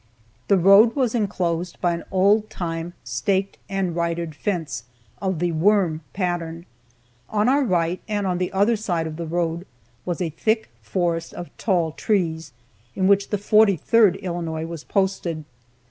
The 0.47 0.57
road 0.57 0.95
was 0.95 1.13
enclosed 1.13 1.79
by 1.79 1.93
an 1.93 2.03
old 2.09 2.49
time 2.49 2.93
staked 3.03 3.59
and 3.69 3.95
ridered 3.95 4.33
fence, 4.33 4.85
of 5.21 5.37
the 5.37 5.51
"worm" 5.51 6.01
pattern. 6.11 6.65
On 7.29 7.47
our 7.47 7.63
right, 7.63 8.01
and 8.07 8.25
on 8.25 8.39
the 8.39 8.51
other 8.51 8.75
side 8.75 9.05
of 9.05 9.17
the 9.17 9.27
road, 9.27 9.63
was 10.03 10.19
a 10.19 10.31
thick 10.31 10.71
forest 10.81 11.35
of 11.35 11.55
tall 11.59 11.91
trees, 11.91 12.51
in 12.95 13.05
which 13.07 13.29
the 13.29 13.37
43rd 13.37 14.19
Illinois 14.23 14.65
was 14.65 14.83
posted. 14.83 15.45